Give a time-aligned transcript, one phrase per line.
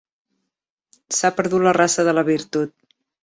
[1.17, 2.75] S'ha perdut la raça de la virtut.